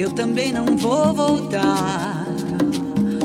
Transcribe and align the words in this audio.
eu 0.00 0.10
também 0.12 0.50
não 0.50 0.64
vou 0.78 1.12
voltar. 1.12 2.24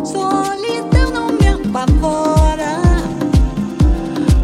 Solidão 0.03 1.09
não 1.11 1.27
me 1.29 1.47
apavora, 1.47 2.81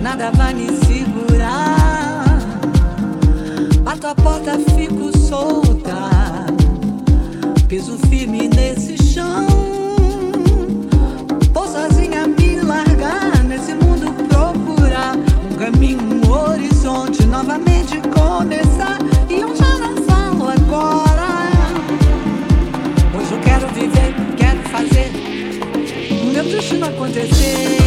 nada 0.01 0.31
vai 0.31 0.53
me 0.53 0.67
segurar. 0.85 1.80
destino 26.51 26.85
acontecer. 26.85 27.80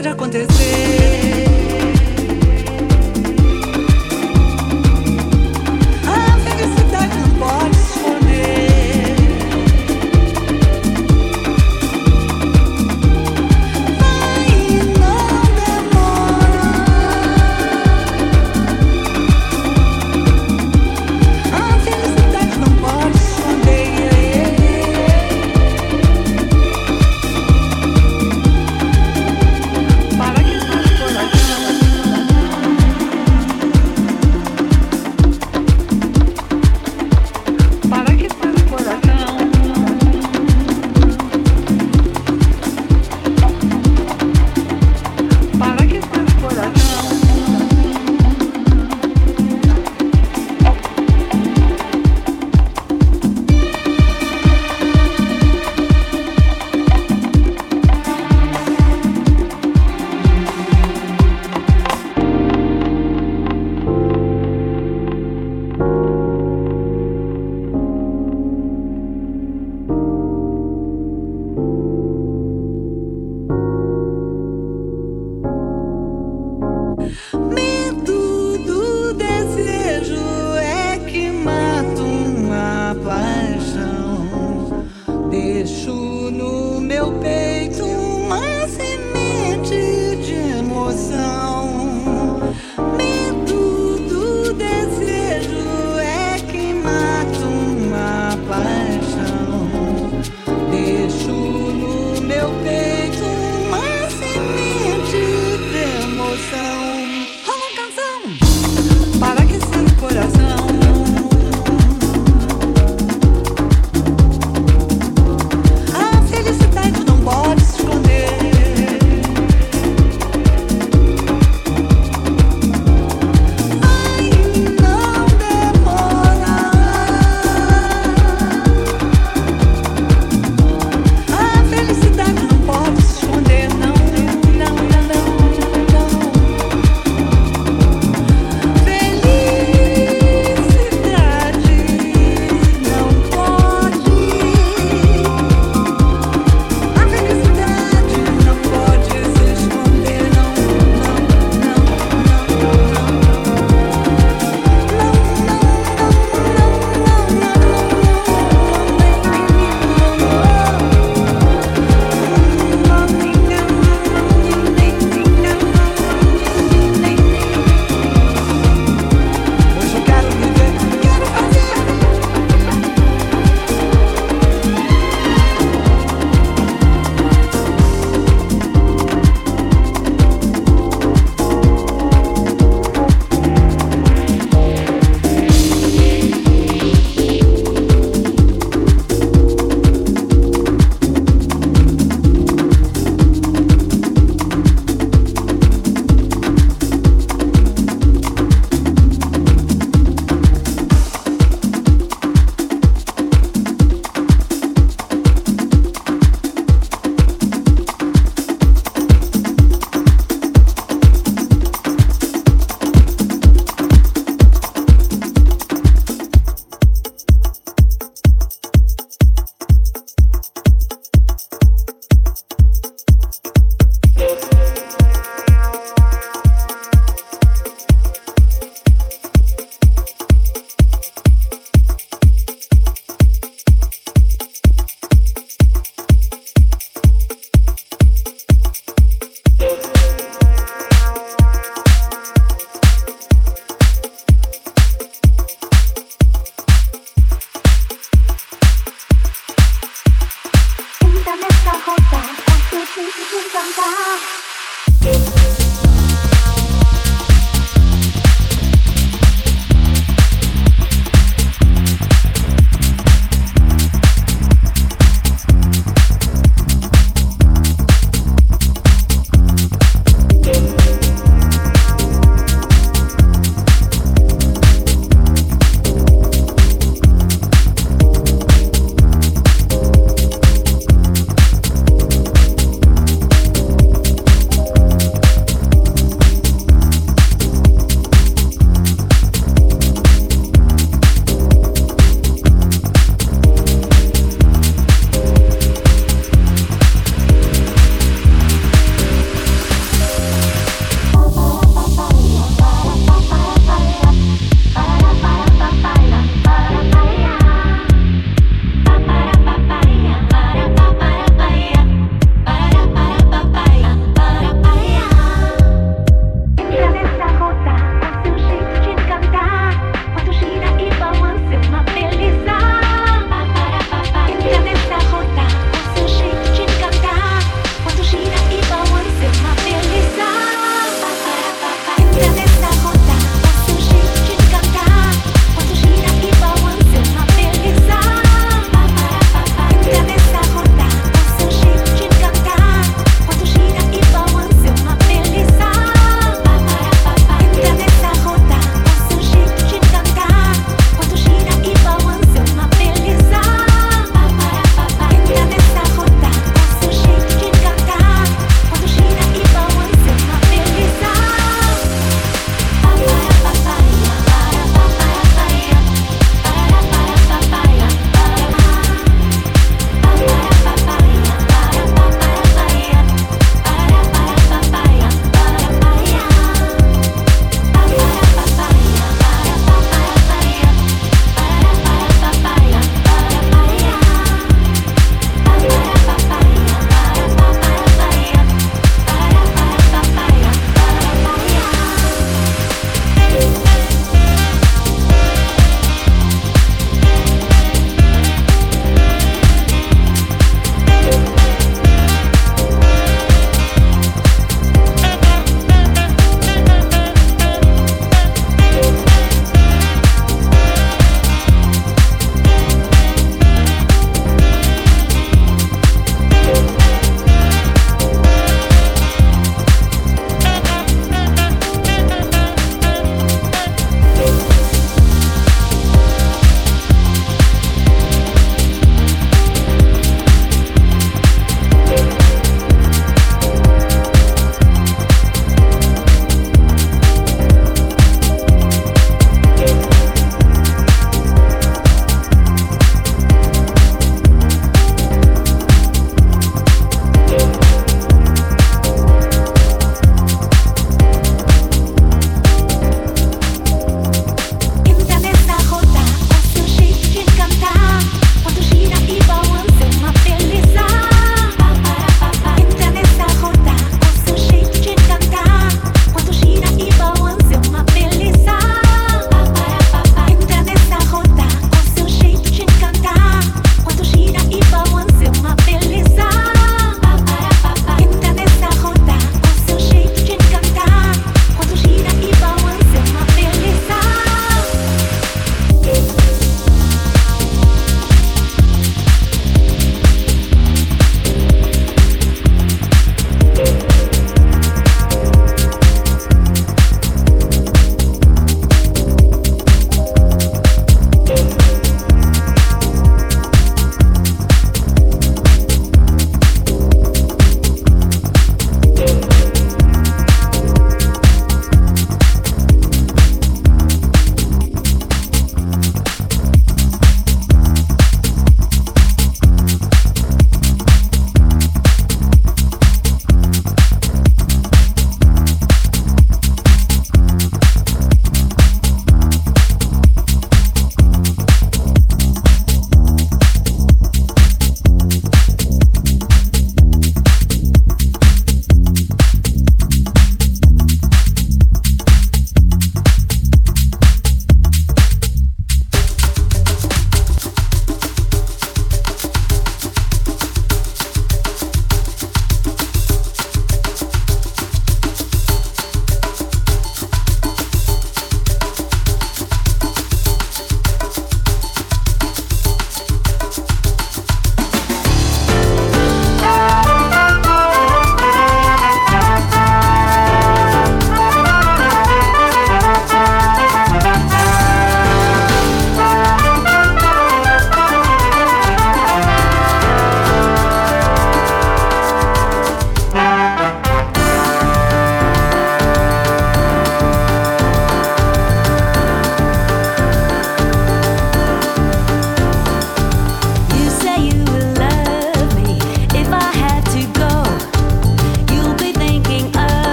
acontecer. 0.00 1.51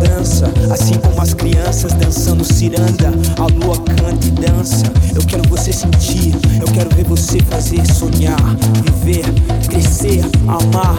the 0.00 0.09
dança, 0.20 0.52
assim 0.70 0.94
como 0.94 1.20
as 1.20 1.32
crianças 1.32 1.92
dançando 1.94 2.44
ciranda, 2.44 3.10
a 3.38 3.64
lua 3.64 3.76
canta 3.78 4.26
e 4.26 4.30
dança. 4.30 4.84
Eu 5.14 5.22
quero 5.22 5.48
você 5.48 5.72
sentir, 5.72 6.34
eu 6.60 6.70
quero 6.72 6.94
ver 6.94 7.04
você 7.04 7.38
fazer 7.48 7.80
sonhar, 7.86 8.38
viver, 8.84 9.24
crescer, 9.68 10.20
amar, 10.46 10.96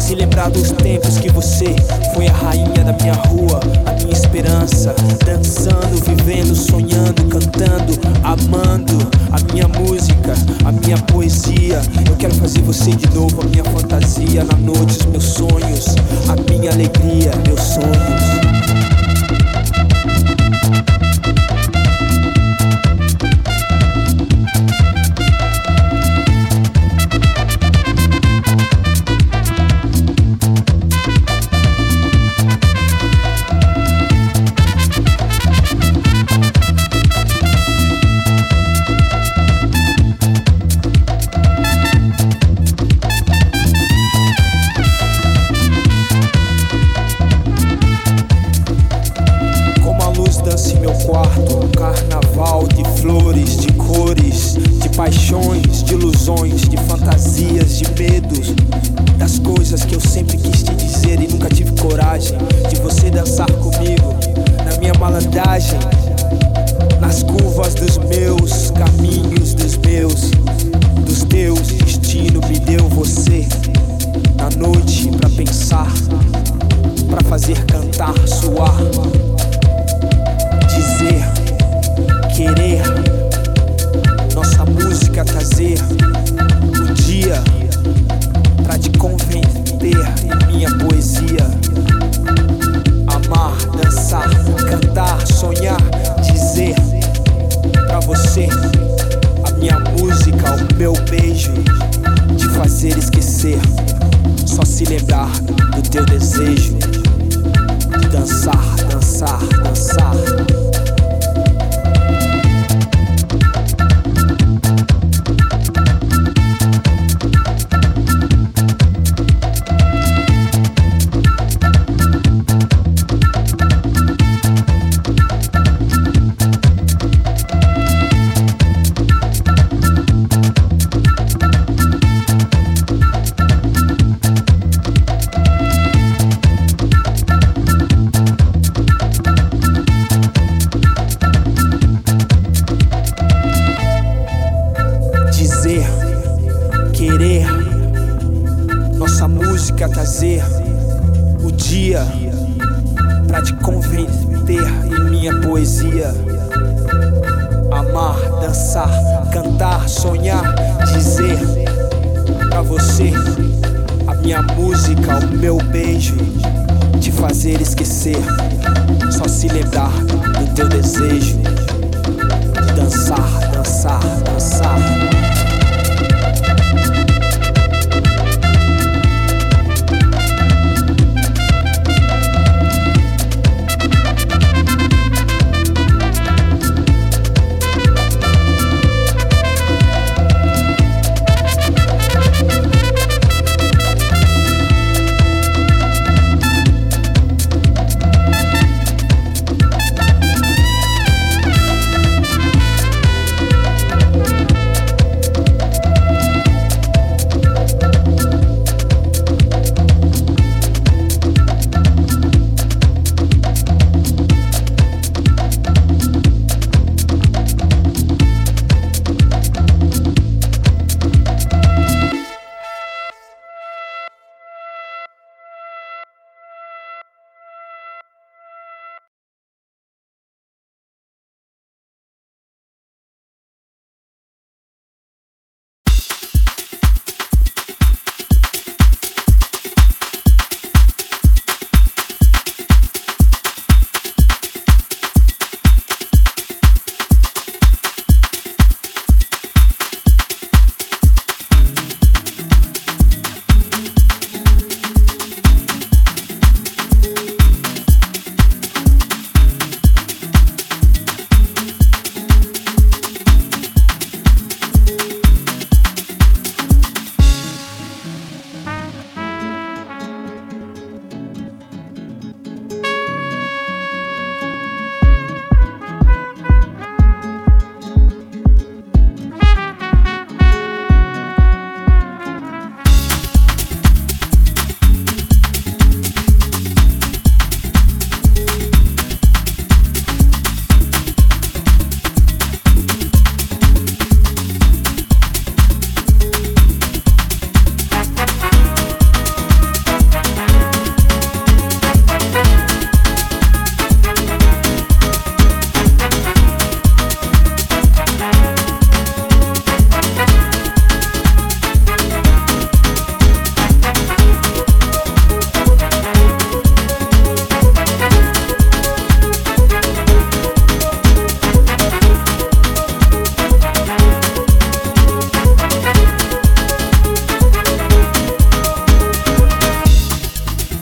se 0.00 0.14
lembrar 0.14 0.50
dos 0.50 0.70
tempos 0.70 1.18
que 1.18 1.30
você 1.30 1.74
foi 2.14 2.28
a 2.28 2.32
rainha 2.32 2.84
da 2.84 2.92
minha 2.92 3.14
rua, 3.14 3.60
a 3.86 3.92
minha 3.94 4.12
esperança, 4.12 4.94
dançando, 5.26 5.96
vivendo, 6.06 6.54
sonhando, 6.54 7.24
cantando, 7.24 7.98
amando 8.22 8.98
a 9.32 9.52
minha 9.52 9.66
música, 9.66 10.34
a 10.64 10.70
minha 10.70 10.98
poesia. 10.98 11.82
Eu 12.08 12.16
quero 12.16 12.34
fazer 12.36 12.62
você 12.62 12.92
de 12.92 13.12
novo 13.12 13.42
a 13.42 13.46
minha 13.46 13.64
fantasia 13.64 14.44
na 14.44 14.56
noite, 14.56 14.96
os 15.00 15.06
meus 15.06 15.24
sonhos, 15.24 15.96
a 16.28 16.50
minha 16.50 16.70
alegria, 16.70 17.32
meus 17.44 17.60
sonhos. 17.60 18.59
Thank 18.60 18.92
you. 18.94 18.99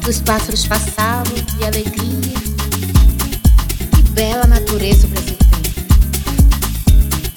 Os 0.09 0.21
pássaros 0.23 0.66
passavam 0.66 1.35
e 1.61 1.64
alegria. 1.66 2.38
Que 3.94 4.03
bela 4.12 4.47
natureza 4.47 5.07
o 5.07 5.11
Brasil 5.11 5.37
tem. 5.37 5.49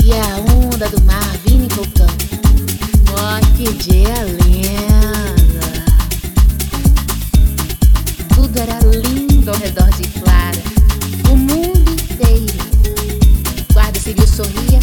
E 0.07 0.13
a 0.13 0.37
onda 0.55 0.87
do 0.87 1.01
mar 1.01 1.37
vindo 1.45 1.69
e 1.69 1.75
voltando. 1.75 2.13
Oh, 3.11 3.41
que 3.57 3.73
dia 3.73 4.23
lindo! 4.23 5.59
Tudo 8.33 8.57
era 8.57 8.79
lindo 8.79 9.51
ao 9.51 9.57
redor 9.57 9.89
de 9.91 10.07
Clara. 10.21 10.63
O 11.29 11.35
mundo 11.35 11.91
inteiro. 11.91 12.55
O 13.69 13.73
Guarda 13.73 13.99
civil 13.99 14.25
sorria. 14.25 14.79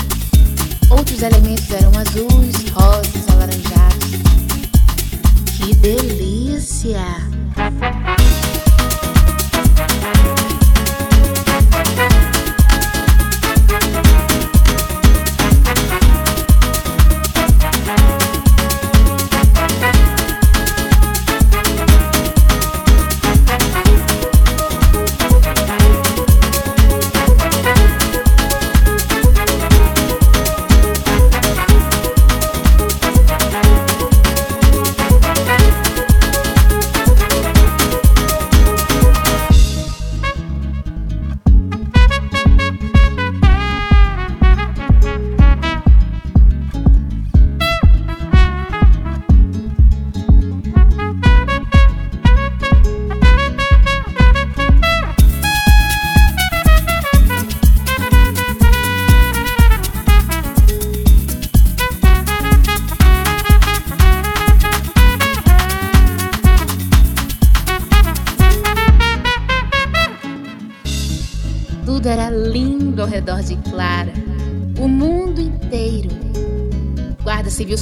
Outros 0.90 1.22
elementos 1.22 1.70
eram 1.70 1.92
azuis, 1.98 2.68
rosas, 2.70 3.26
alaranjados. 3.30 4.10
Que 5.56 5.74
delícia! 5.74 7.27
Thank 7.90 8.08
you. 8.08 8.17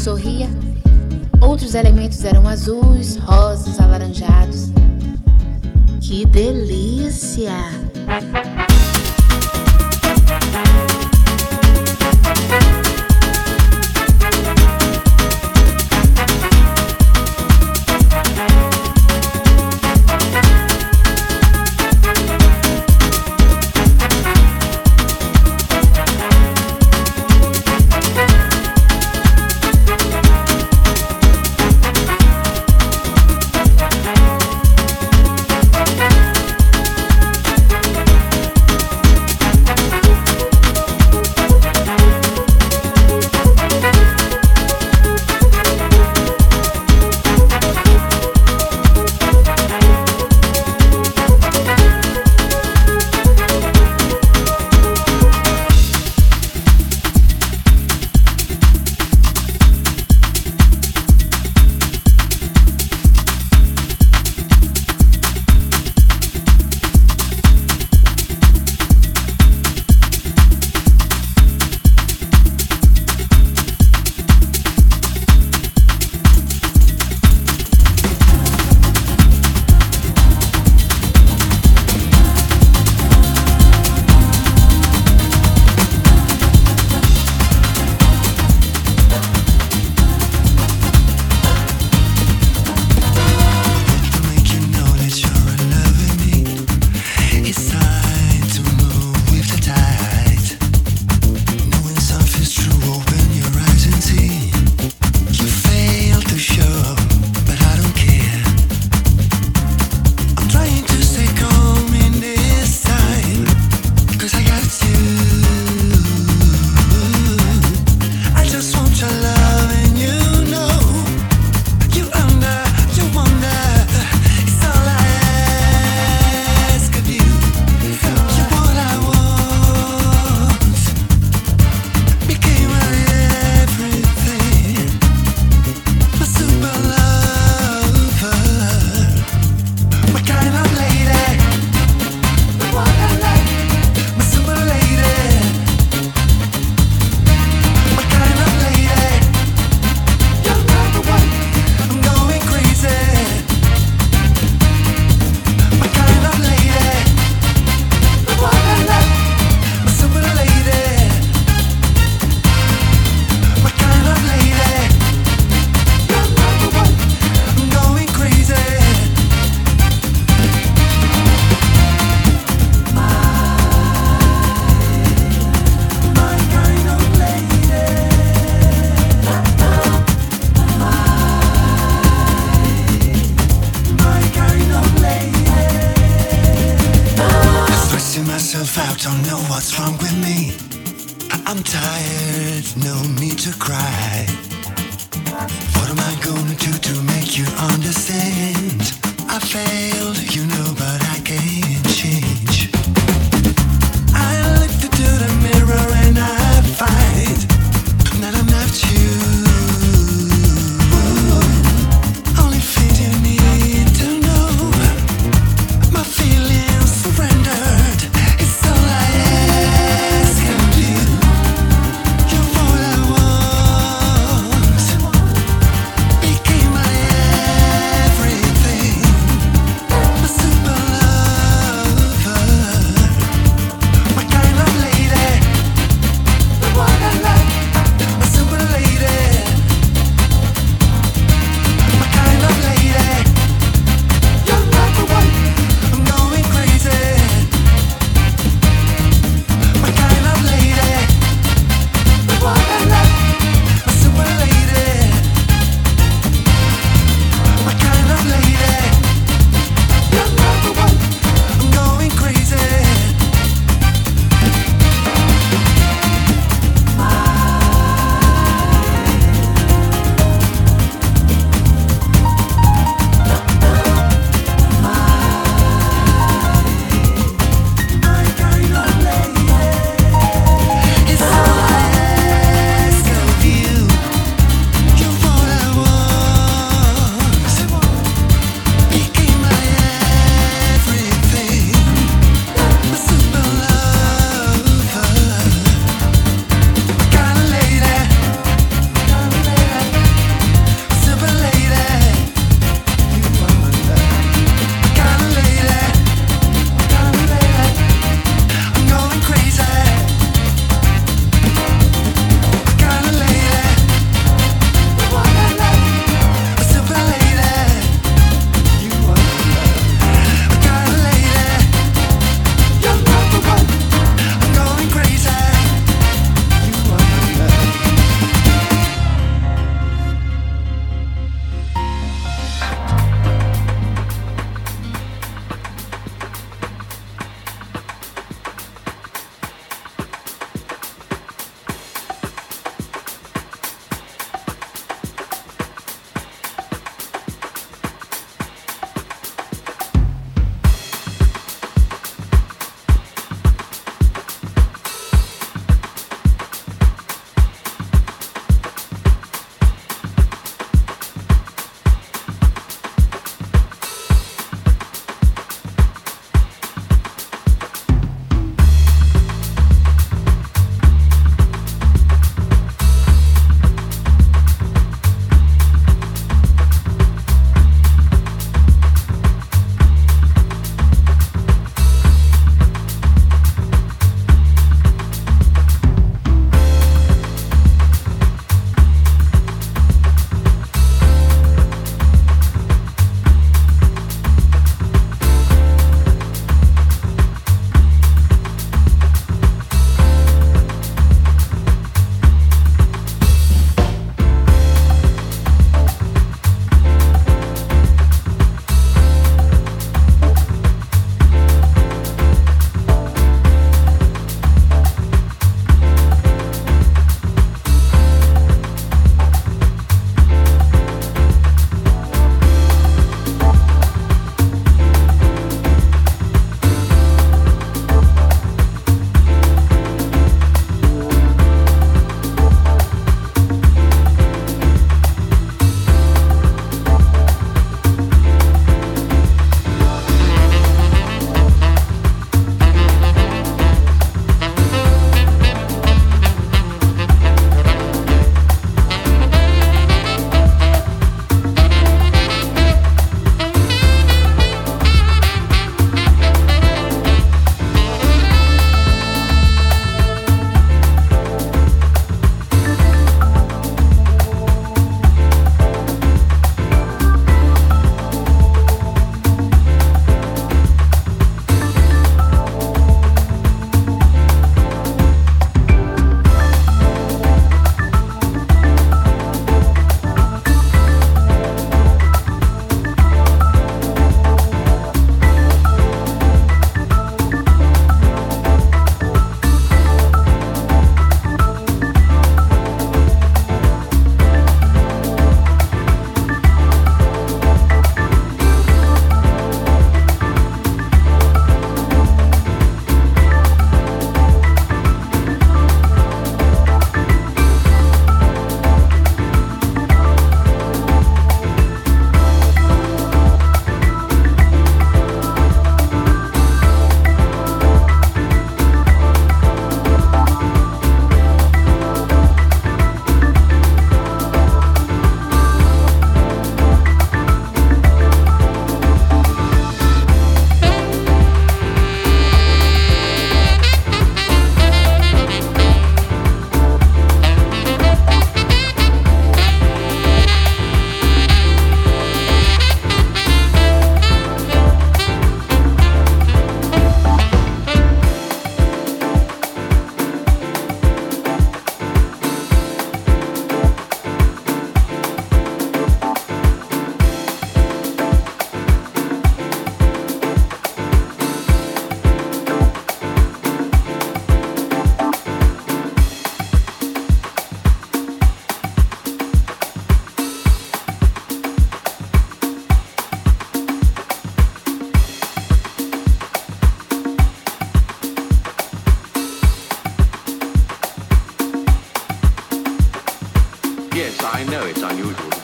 so 0.06 0.14
he 0.14 0.35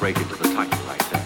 break 0.02 0.16
into 0.16 0.34
the 0.34 0.52
title 0.52 0.84
like 0.88 1.10
that. 1.10 1.24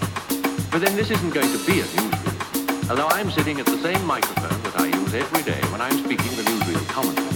But 0.70 0.82
then 0.82 0.94
this 0.96 1.10
isn't 1.10 1.32
going 1.32 1.50
to 1.50 1.58
be 1.64 1.80
a 1.80 1.84
newsreel. 1.84 2.90
Although 2.90 3.08
I'm 3.08 3.30
sitting 3.30 3.58
at 3.58 3.64
the 3.64 3.78
same 3.78 4.04
microphone 4.04 4.62
that 4.64 4.78
I 4.78 4.88
use 4.88 5.14
every 5.14 5.42
day 5.44 5.62
when 5.72 5.80
I'm 5.80 5.96
speaking 6.04 6.36
the 6.36 6.42
newsreel 6.42 6.86
commentary. 6.90 7.35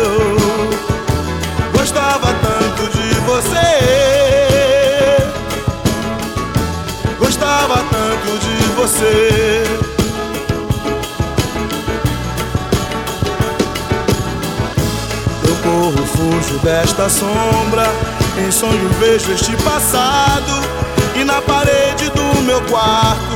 você. 3.31 5.17
Gostava 7.17 7.75
tanto 7.75 8.39
de 8.39 8.57
você. 8.75 9.63
Eu 15.47 15.55
corro, 15.63 16.05
fujo 16.07 16.59
desta 16.59 17.07
sombra. 17.07 17.89
Em 18.37 18.51
sonho 18.51 18.89
vejo 18.99 19.31
este 19.31 19.55
passado. 19.63 20.51
E 21.15 21.23
na 21.23 21.41
parede 21.41 22.09
do 22.09 22.41
meu 22.41 22.61
quarto 22.63 23.35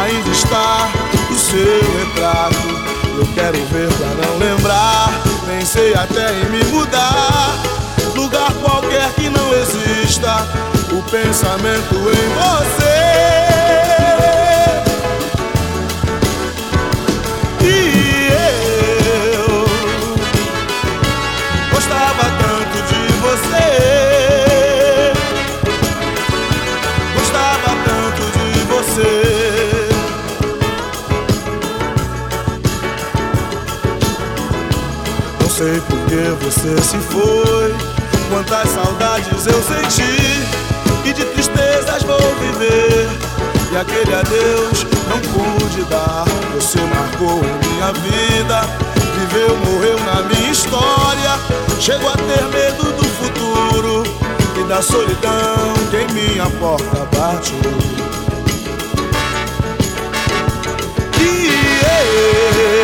ainda 0.00 0.30
está 0.30 0.88
o 1.28 1.34
seu 1.34 1.80
retrato. 1.98 2.84
Eu 3.18 3.26
quero 3.34 3.58
ver 3.66 3.88
pra 3.94 4.26
não 4.26 4.38
lembrar. 4.38 5.10
Pensei 5.46 5.92
até 5.94 6.32
em 6.32 6.50
me 6.50 6.64
mudar. 6.66 7.83
Lugar 8.14 8.52
qualquer 8.54 9.12
que 9.14 9.28
não 9.28 9.52
exista. 9.54 10.46
O 10.92 11.02
pensamento 11.10 11.94
em 11.94 12.28
você. 12.34 13.14
E 17.60 18.28
eu 19.34 19.66
gostava 21.72 22.24
tanto 22.38 22.76
de 22.88 23.02
você. 23.24 23.66
Gostava 27.16 27.70
tanto 27.84 28.22
de 28.38 28.48
você. 28.72 29.14
Não 35.40 35.50
sei 35.50 35.80
por 35.80 35.98
que 36.06 36.22
você 36.44 36.72
se 36.82 36.98
foi. 36.98 37.93
Quantas 38.30 38.68
saudades 38.70 39.46
eu 39.46 39.62
senti 39.62 40.64
e 41.04 41.12
de 41.12 41.24
tristezas 41.24 42.02
vou 42.02 42.18
viver. 42.40 43.08
E 43.72 43.76
aquele 43.76 44.14
adeus 44.14 44.86
não 45.08 45.20
pude 45.32 45.82
dar. 45.84 46.24
Você 46.54 46.78
marcou 46.80 47.40
minha 47.42 47.92
vida, 47.92 48.62
viveu, 49.18 49.56
morreu 49.58 49.98
na 50.00 50.22
minha 50.22 50.50
história. 50.50 51.38
Chego 51.80 52.08
a 52.08 52.16
ter 52.16 52.44
medo 52.52 52.92
do 52.92 53.04
futuro 53.04 54.04
e 54.58 54.64
da 54.68 54.80
solidão 54.80 55.74
que 55.90 55.96
em 55.96 56.08
minha 56.12 56.48
porta 56.58 57.06
bate. 57.16 57.52
E 61.20 61.48
eu 62.78 62.83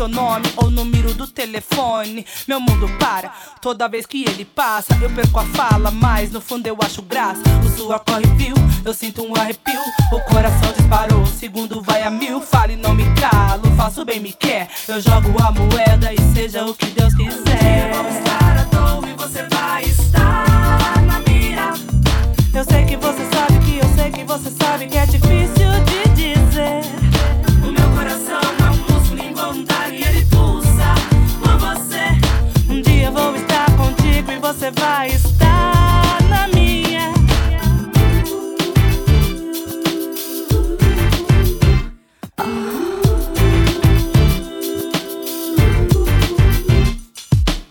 Seu 0.00 0.08
nome 0.08 0.46
ou 0.56 0.70
número 0.70 1.12
do 1.12 1.26
telefone. 1.26 2.24
Meu 2.48 2.58
mundo 2.58 2.88
para 2.98 3.28
toda 3.60 3.86
vez 3.86 4.06
que 4.06 4.24
ele 4.24 4.46
passa. 4.46 4.98
Eu 4.98 5.10
perco 5.10 5.38
a 5.38 5.44
fala, 5.44 5.90
mas 5.90 6.32
no 6.32 6.40
fundo 6.40 6.66
eu 6.66 6.78
acho 6.80 7.02
graça. 7.02 7.42
O 7.62 7.68
suor 7.68 8.00
corre 8.00 8.24
fio, 8.38 8.54
eu 8.82 8.94
sinto 8.94 9.22
um 9.22 9.36
arrepio. 9.36 9.78
O 10.10 10.20
coração 10.20 10.72
disparou, 10.72 11.20
o 11.20 11.26
segundo 11.26 11.82
vai 11.82 12.02
a 12.02 12.10
mil. 12.10 12.40
Fale, 12.40 12.76
não 12.76 12.94
me 12.94 13.04
calo, 13.14 13.64
faço 13.76 14.02
bem, 14.02 14.20
me 14.20 14.32
quer. 14.32 14.70
Eu 14.88 15.02
jogo 15.02 15.34
a 15.42 15.50
moeda 15.50 16.14
e 16.14 16.34
seja 16.34 16.64
o 16.64 16.74
que 16.74 16.86
Deus 16.86 17.14
quiser. 17.14 17.92
Vou 17.92 18.08
estar 18.08 18.56
à 18.56 18.64
toa 18.64 19.06
e 19.06 19.12
você 19.12 19.42
vai 19.50 19.82
estar 19.82 21.02
na 21.02 21.18
mira. 21.28 21.74
Eu 22.54 22.64
sei 22.64 22.86
que 22.86 22.96
você 22.96 23.22
sabe 23.34 23.58
que 23.66 23.76
eu 23.76 23.94
sei 23.94 24.10
que 24.10 24.24
você 24.24 24.50
sabe 24.50 24.86
que 24.86 24.96
é 24.96 25.04
difícil 25.04 25.70
de 25.84 26.08
dizer. 26.14 27.09
Você 34.52 34.68
vai 34.72 35.06
estar 35.06 36.22
na 36.28 36.48
minha. 36.48 37.12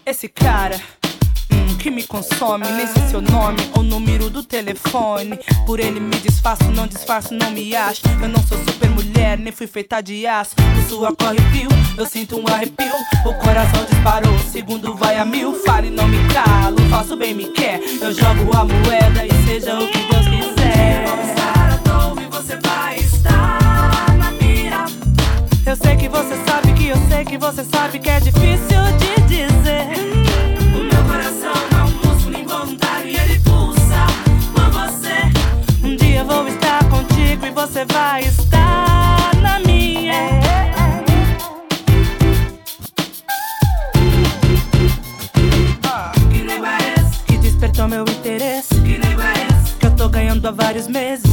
esse 0.05 0.30
cara 0.30 0.80
que 1.80 1.89
me 1.89 2.03
consome, 2.03 2.67
nem 2.71 2.86
sei 2.86 3.01
seu 3.03 3.21
nome 3.21 3.57
ou 3.75 3.82
número 3.82 4.30
do 4.30 4.43
telefone. 4.43 5.39
Por 5.65 5.80
ele 5.80 5.99
me 6.01 6.17
disfarço, 6.17 6.65
não 6.65 6.86
disfarço, 6.86 7.34
não 7.34 7.49
me 7.51 7.73
acho. 7.73 8.01
Eu 8.21 8.27
não 8.27 8.43
sou 8.43 8.57
super 8.57 8.89
mulher, 8.89 9.38
nem 9.39 9.53
fui 9.53 9.65
feita 9.65 10.01
de 10.01 10.27
aço. 10.27 10.55
O 10.77 10.89
sua 10.89 11.15
corre 11.15 11.39
fio, 11.53 11.69
eu 11.97 12.05
sinto 12.05 12.38
um 12.38 12.45
arrepio. 12.53 12.91
O 13.25 13.34
coração 13.36 13.86
disparou, 13.89 14.34
o 14.34 14.39
segundo 14.39 14.93
vai 14.93 15.17
a 15.17 15.23
mil. 15.23 15.53
Fale, 15.63 15.89
não 15.89 16.05
me 16.05 16.17
calo, 16.34 16.77
faço 16.89 17.15
bem, 17.15 17.34
me 17.34 17.45
quer. 17.45 17.80
Eu 17.80 18.13
jogo 18.13 18.55
a 18.57 18.65
moeda 18.65 19.25
e 19.25 19.45
seja 19.47 19.80
o 19.80 19.88
que 19.88 19.99
Deus 19.99 20.27
quiser. 20.27 21.05
Vou 21.07 21.23
estar 21.23 21.69
à 21.71 21.77
toa 21.77 22.21
e 22.21 22.25
você 22.25 22.57
vai 22.57 22.97
estar 22.97 24.17
na 24.17 24.32
mira. 24.32 24.86
Eu 25.65 25.77
sei 25.77 25.95
que 25.95 26.09
você 26.09 26.36
sabe 26.45 26.73
que 26.73 26.88
eu 26.89 26.97
sei 27.07 27.23
que 27.23 27.38
você 27.38 27.63
sabe 27.63 27.99
que 27.99 28.09
é 28.09 28.19
difícil 28.19 28.97
de 28.97 28.99
meses. 50.89 51.28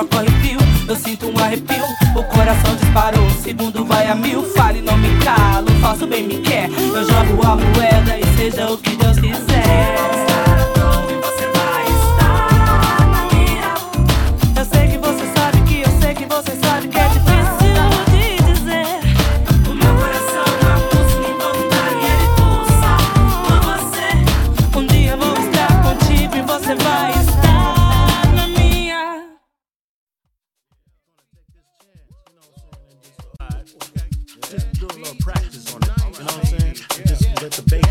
Suor 0.00 0.06
corre 0.08 0.30
fio, 0.40 0.58
eu 0.88 0.96
sinto 0.96 1.26
um 1.26 1.38
arrepio. 1.38 1.84
O 2.16 2.22
coração 2.24 2.74
disparou, 2.76 3.26
o 3.26 3.42
segundo 3.42 3.84
vai 3.84 4.06
a 4.08 4.14
mil. 4.14 4.42
Fale, 4.42 4.80
não 4.80 4.96
me 4.96 5.08
calo, 5.22 5.68
faço 5.80 6.06
bem, 6.06 6.26
me 6.26 6.38
quer. 6.38 6.70
Eu 6.70 7.04
jogo 7.04 7.46
a 7.46 7.56
moeda 7.56 8.18
e 8.18 8.36
seja 8.36 8.70
o 8.70 8.78
que 8.78 8.96
Deus. 8.96 9.19
with 37.42 37.56
the 37.56 37.62
bass. 37.62 37.89